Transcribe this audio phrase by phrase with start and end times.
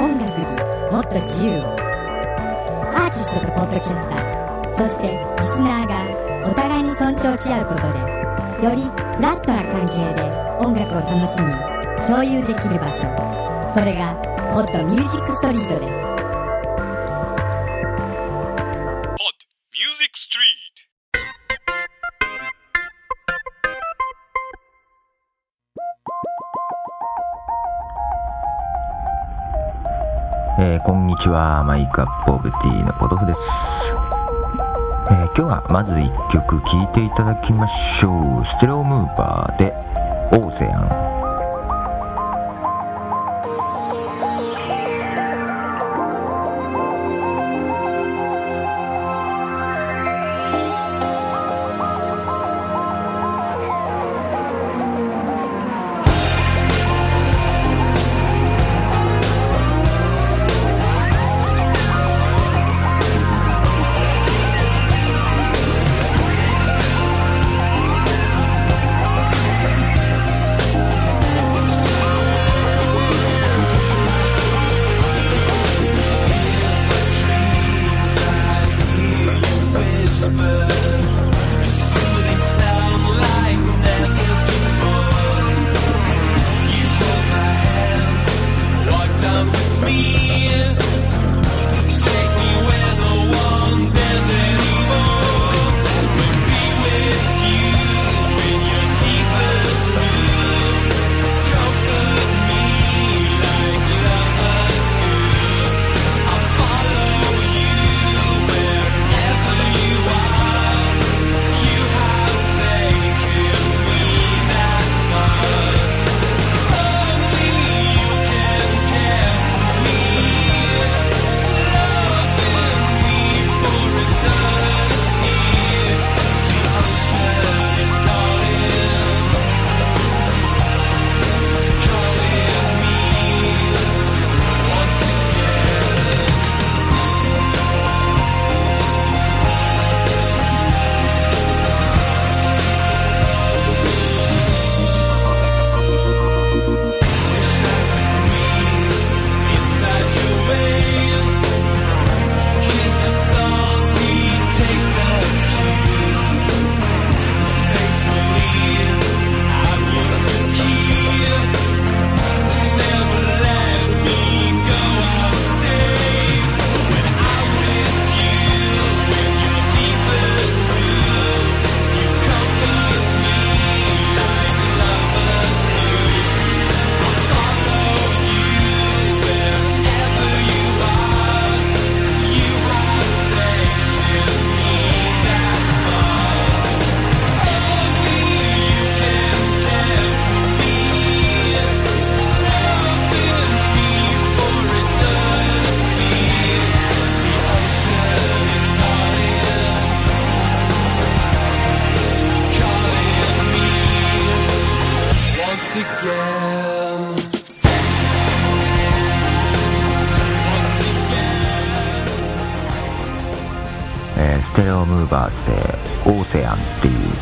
[0.00, 0.46] 音楽に
[0.90, 1.76] もっと自由を。
[2.96, 4.70] アーティストとポッドキャスター。
[4.74, 7.98] そしてリスナーがお互いに尊重し合うことで
[8.64, 10.22] よりフラットな関係で
[10.58, 11.52] 音楽を楽しみ
[12.06, 13.06] 共有できる場所。
[13.74, 14.14] それが
[14.54, 15.86] ホットミュージックストリートで
[16.16, 16.19] す。
[30.62, 33.38] えーこんにちは、マイクアップオブティーのポトフです。
[35.10, 38.44] えー今日はまず1曲聴いていただきましょう。
[38.44, 39.72] ステレオムーバーで、
[40.36, 41.19] オーセアン。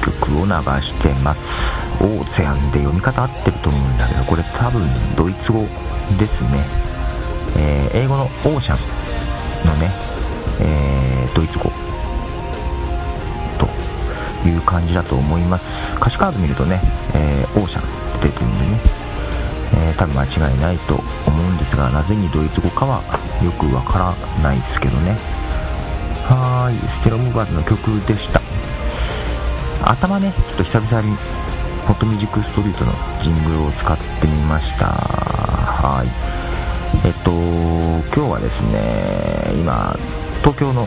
[0.00, 1.40] 曲を流してます
[2.00, 5.60] オーセアンで読み方合ってると思うんだけどこれ多分ドイツ語
[6.18, 6.64] ですね、
[7.56, 9.90] えー英語のオーシャンのね、
[10.60, 11.70] えードイツ語
[13.58, 15.64] という感じだと思います。
[15.96, 16.80] 歌詞カード見るとね、
[17.14, 18.80] えーオーシャンって出てるんでね、
[19.74, 20.94] え多分間違いないと
[21.26, 23.02] 思うんですがなぜにドイツ語かは
[23.42, 25.16] よくわからないですけどね。
[26.24, 28.47] はーい、ステロムバーズの曲でした。
[29.84, 31.16] 頭ね、ちょっと久々に、
[31.86, 34.86] ホットミュージックストリートのジングルを使ってみました。
[34.86, 36.08] はい。
[37.06, 39.96] えっと、今日はですね、今、
[40.40, 40.86] 東京の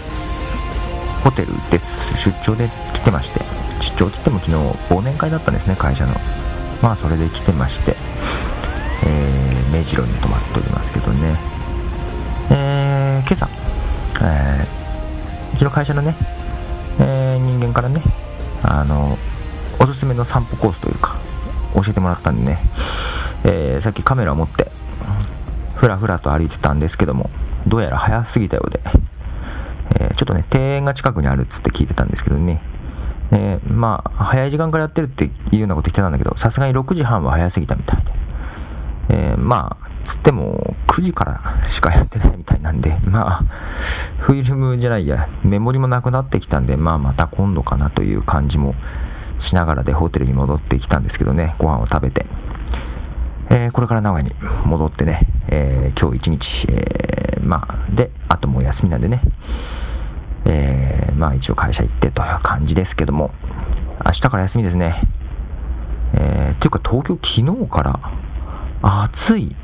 [1.23, 1.85] ホテルです。
[2.25, 3.39] 出張で来てまして、
[3.97, 4.57] 出張って言っても昨日
[4.93, 6.13] 忘年会だったんですね、会社の。
[6.81, 7.95] まあ、それで来てまして、
[9.05, 11.35] えー、目白に泊まっておりますけどね。
[12.49, 13.49] えー、今朝、
[14.21, 14.81] えー
[15.53, 16.15] うちの会社のね、
[16.99, 18.01] えー人間からね、
[18.63, 19.17] あの、
[19.79, 21.19] おすすめの散歩コースというか、
[21.75, 22.59] 教えてもらったんでね、
[23.45, 24.71] えーさっきカメラを持って、
[25.75, 27.29] ふらふらと歩いてたんですけども、
[27.67, 28.81] どうやら早すぎたようで、
[29.99, 32.61] えーちょっとね、庭園が近くにあるっつって聞いてたんですけどね、
[33.31, 38.11] えーまあ、早い時間からやってるっていうようなこと言ってたんだけど、さすがに6時半は早すぎたみたいで、
[39.33, 41.41] えまあ、つっても9時から
[41.75, 43.43] しかやってないみたいなんで、まあ、
[44.27, 48.75] フィルムじゃないや、メモリもなくなってきたんで、まあ、また今度かなという感じも
[49.50, 52.25] しながらでホテルに戻ってきたんですけどね、ご飯を食べて。
[53.53, 54.33] えーこれから名古屋に
[54.65, 56.39] 戻ってね、えー今日一日、
[56.69, 59.21] えーまあ、で、あともう休みなんでね、
[60.45, 63.31] えまあ一応会社行ってという感じですけども、
[64.06, 65.01] 明日から休みですね。
[66.13, 68.00] えー、っていうか東京昨日から
[68.81, 69.56] 暑い。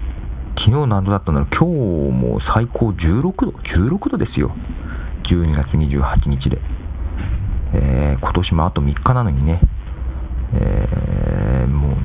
[0.58, 1.50] 昨日何度だったんだろう。
[1.54, 3.52] 今日も最高16度。
[3.52, 4.56] 16度ですよ。
[5.30, 6.60] 12月28日で。
[7.74, 9.62] えー今年もあと3日なのにね。
[10.54, 11.98] えーもう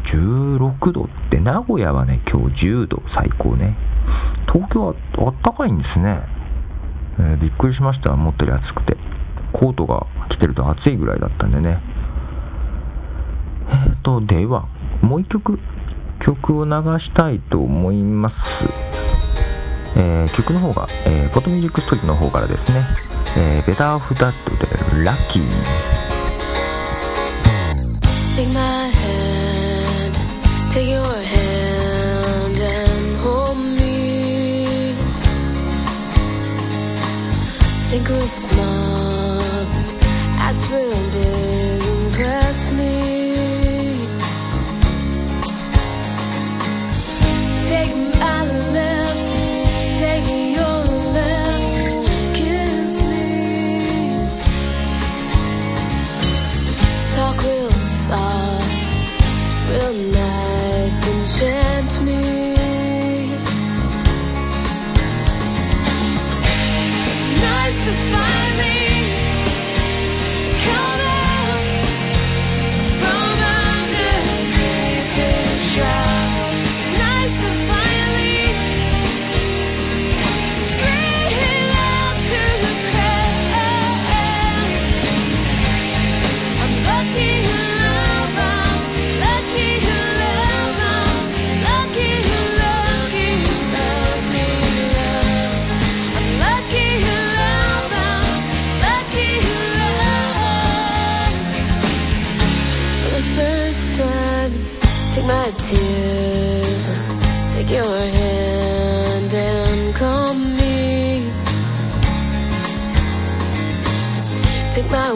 [0.58, 3.76] 16度って、名古屋はね、今日10度最高ね。
[4.52, 6.20] 東京はあったかいんですね。
[7.19, 8.12] えーびっくりしました。
[8.12, 8.96] 思ったより暑くて。
[9.52, 11.81] コートが着てると暑いぐらいだったんでね。
[13.69, 14.66] えーと、では、
[15.02, 15.58] もう一曲、
[16.24, 18.34] 曲を流したいと思います。
[19.96, 22.86] えー曲の方が、えー、フォトミュージックストリートの方からですね、
[23.36, 24.66] えーベターフダットで
[25.04, 25.42] ラッキー。
[28.34, 30.14] Take my hand,
[30.72, 34.94] take your hand and hold me.
[37.90, 38.81] Think we're smart,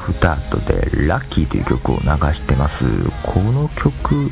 [0.06, 2.84] えーベタートでラッキーという曲を流してます。
[3.23, 4.30] この曲、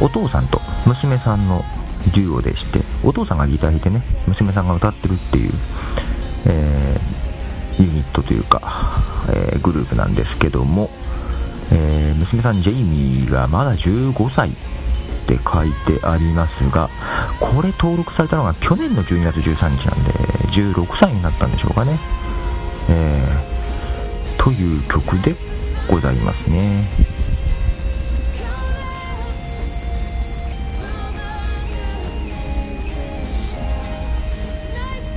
[0.00, 1.62] お父さんと娘さんの
[2.14, 5.52] デュオでして、お父さんがギター弾いてね、娘さんが歌ってるっていう、
[6.46, 7.24] えー
[7.76, 10.88] ユニットというか、えーグループなんですけども、
[11.70, 14.52] えー娘さんジェイミーがまだ15歳っ
[15.26, 16.88] て書いてありますが、
[17.40, 20.12] これ登録されたのが去年の12月13日なんで、
[20.52, 21.98] 16歳になったんでしょうかね。
[22.88, 23.53] えー
[24.44, 25.34] という曲で
[25.88, 26.86] ございますね。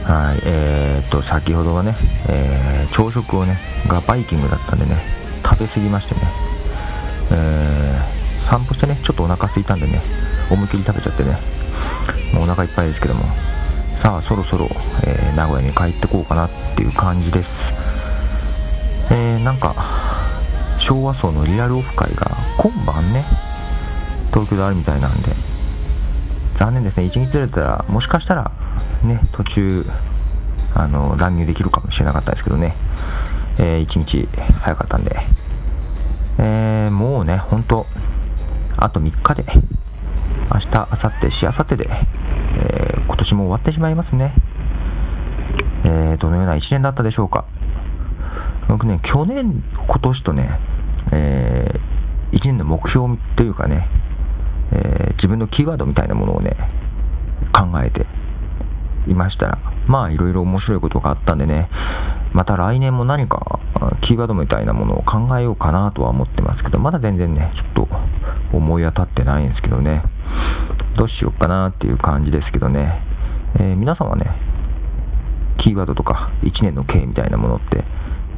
[0.06, 1.94] はい、えー、と、先ほどはね、
[2.30, 4.98] えー朝食をね、がバイキングだったんでね、
[5.44, 6.22] 食べ過ぎましてね、
[7.32, 10.02] えー散歩してね、ちょっとお腹空いたんでね、
[10.50, 11.38] 思いっきり食べちゃってね、
[12.34, 13.26] もうお腹いっぱいですけども、
[14.02, 14.70] さあ、そろそろ、
[15.04, 17.77] えー名古屋に帰ってこうかなっていう感じです。
[19.44, 19.76] なんか、
[20.80, 23.24] 昭和層のリアルオフ会が今晩ね、
[24.32, 25.30] 東京であるみたいなんで、
[26.60, 28.52] 残念ですね、1日ずれたら、もしかしたら、
[29.04, 29.86] ね、途中、
[30.74, 32.76] あの、乱入できるかもしれなかったですけどね、
[33.60, 34.28] え1日
[34.62, 35.16] 早かったんで、
[36.40, 37.86] えーもうね、本当
[38.78, 44.34] あと3日で、明日、明後日、しあさってで、えー今年も終わってしまいますね。
[45.86, 47.46] えー、どのような1年だったでしょうか。
[48.70, 50.60] 僕ね、去年、今年とね、
[51.12, 51.72] え
[52.34, 53.88] 1年の目標というかね、
[54.72, 56.56] えー自分のキーワードみたいなものをね、
[57.52, 58.06] 考えて
[59.10, 59.48] いました。
[59.48, 59.58] ら、
[59.88, 61.70] まあいろいろ面白いことがあったんでね、
[62.34, 63.60] また来年も何か
[64.08, 70.04] キーワードみたいなものを考えようかなとは思ってますけど、まだ全然ね、ちょっと思い当たってないんですけどね、
[70.98, 73.02] どうしようかなっていう感じですけどね、
[73.56, 74.26] えー皆さんはね、
[75.66, 77.84] キーワードとか1年の経みたいなものって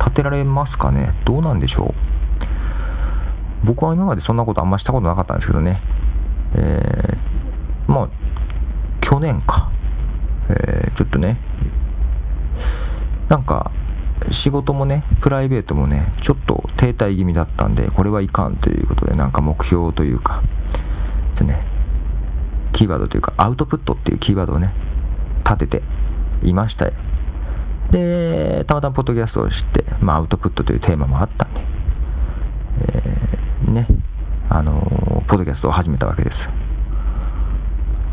[0.10, 1.14] 立てられますかね？
[1.26, 1.94] どうなんでしょ
[3.64, 3.68] う？
[3.68, 5.82] 僕は今までそんなことあんましたことなかったんですけどね、
[6.56, 8.10] えーまあ、
[9.12, 9.72] 去年か、
[10.50, 11.40] えーちょっとね、
[13.30, 13.72] なんか、
[14.44, 20.42] 仕事もね、プライベートもね、ちょっと停滞気味だったんで、これはいかんということで、なんか目標というか、
[21.36, 21.64] ですね、
[22.78, 24.74] キーワードというか、アウトプットっていうキーワードをね、
[25.46, 25.84] 立てて
[26.44, 26.94] いましたよ。
[27.92, 31.60] で、たまたまポッドキャストを知って、まあ、アウトプットというテーマもあったんで、
[32.94, 33.88] えーね、
[34.50, 34.82] あの
[35.30, 36.36] ポッドキャストを始めたわけです。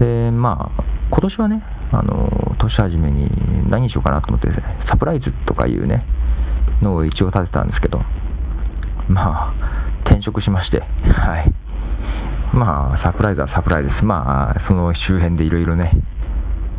[0.01, 1.63] で、まあ、今年はね、
[1.93, 2.29] あの
[2.59, 3.31] 年始めに
[3.71, 4.49] 何にしようかなと思って、
[4.91, 6.05] サプライズとかいうね、
[6.83, 8.01] のを一応立てたんですけど、
[9.09, 9.55] まあ、
[10.07, 11.53] 転職しまして、はい。
[12.53, 14.05] まあ、サプライズはサプライズです。
[14.05, 15.93] まあ、その周辺でいろいろね、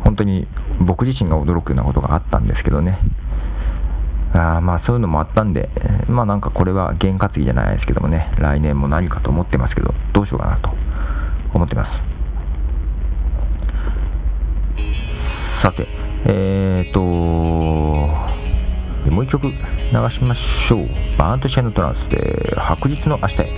[0.04, 0.46] 本当に
[0.86, 2.98] 僕自身が驚くようなことがあったんですけどね。
[4.34, 5.68] あまあそういうのもあったんで、
[6.08, 10.70] まあなんかこれは験担ぎじゃないですけどもね、来年も何かと思ってますけど、どうしようかなと
[11.54, 11.88] 思ってます。
[15.64, 15.88] さて、
[16.26, 18.28] えーと、も
[19.22, 19.54] う一曲流し
[20.22, 20.80] ましょう。
[21.18, 23.57] バーントシェンドトランスで白日の明日へ。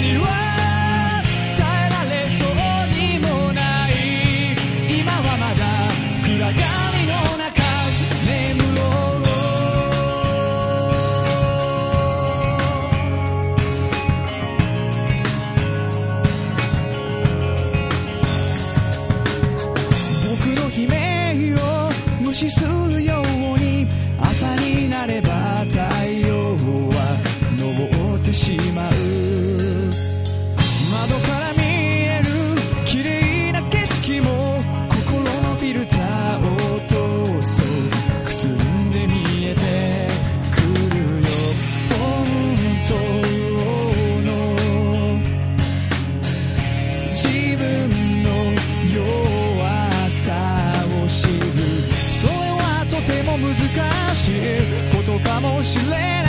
[0.00, 0.16] に
[55.64, 56.21] こと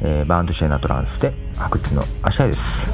[0.00, 2.90] ランドシェーナトランスで白日の足合です。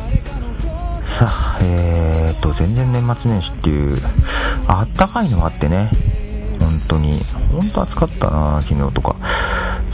[1.09, 3.93] さあえーと全然年末年始っていう
[4.69, 5.91] あったかいのがあってね。
[6.61, 7.13] 本当に。
[7.51, 9.17] 本当暑かったな昨日とか。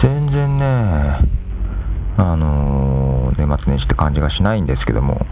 [0.03, 0.65] 全然ね
[2.19, 5.27] あのー年末年始って感じがしないんですけども。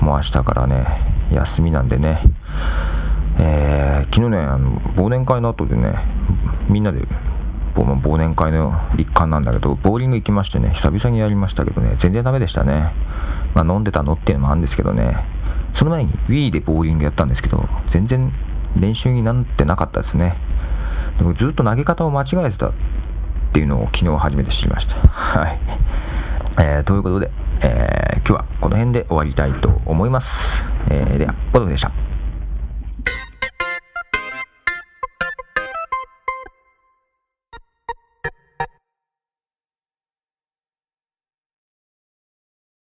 [0.00, 0.86] もう明日からね
[1.56, 2.22] 休みなんでね。
[3.40, 5.92] えー昨日ねあの忘年会の後でね
[6.70, 7.00] みんなで
[7.84, 12.92] ぼ忘年会の一環なんだけど、ボーリング行きましてね、久々にやりましたけどね、全然ダメでしたね。
[13.54, 15.16] まあ、飲んでたのっていうのもあるんですけどね、
[15.78, 18.32] その前に Wii でボーリングやったんですけど、全然
[18.76, 20.34] 練習になってなかったですね。
[21.18, 22.72] でもずっと投げ方を間違えてたっ
[23.52, 24.94] ていうのを昨日初めて知りました。
[25.08, 25.60] はい。
[26.58, 27.30] えーということで、
[27.66, 30.26] えー今日はこの辺で終わりたいと思います。
[30.90, 32.05] えーでは、ポトフでした。